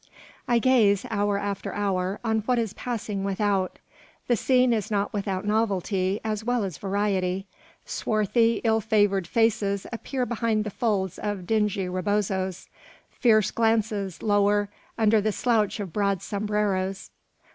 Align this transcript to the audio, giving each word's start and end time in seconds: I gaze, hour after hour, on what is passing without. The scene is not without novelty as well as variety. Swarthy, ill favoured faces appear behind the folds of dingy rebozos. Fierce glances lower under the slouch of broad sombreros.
I 0.47 0.57
gaze, 0.57 1.05
hour 1.11 1.37
after 1.37 1.75
hour, 1.75 2.19
on 2.23 2.39
what 2.47 2.57
is 2.57 2.73
passing 2.73 3.23
without. 3.23 3.77
The 4.25 4.35
scene 4.35 4.73
is 4.73 4.89
not 4.89 5.13
without 5.13 5.45
novelty 5.45 6.19
as 6.23 6.43
well 6.43 6.63
as 6.63 6.79
variety. 6.79 7.45
Swarthy, 7.85 8.61
ill 8.63 8.81
favoured 8.81 9.27
faces 9.27 9.85
appear 9.93 10.25
behind 10.25 10.63
the 10.63 10.71
folds 10.71 11.19
of 11.19 11.45
dingy 11.45 11.87
rebozos. 11.87 12.67
Fierce 13.11 13.51
glances 13.51 14.23
lower 14.23 14.69
under 14.97 15.21
the 15.21 15.31
slouch 15.31 15.79
of 15.79 15.93
broad 15.93 16.23
sombreros. 16.23 17.11